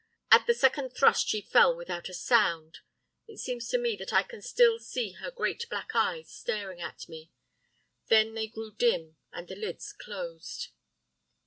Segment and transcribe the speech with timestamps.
[0.31, 2.79] At the second thrust she fell without a sound.
[3.27, 7.07] It seems to me that I can still see her great black eyes staring at
[7.07, 7.31] me.
[8.07, 10.69] Then they grew dim and the lids closed.